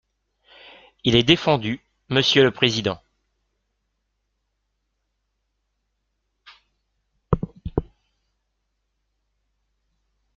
[1.03, 2.99] Il est défendu, monsieur le Président.